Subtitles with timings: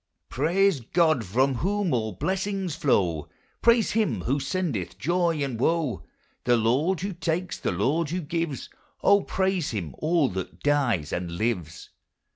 [0.29, 3.29] "Praise God from whom all blessings flow,"
[3.61, 6.07] Praise him who sendeth joy and woe.
[6.43, 8.67] The Lord who takes, the Lord who gives,
[9.03, 11.91] O, praise him, all that dies, and lives.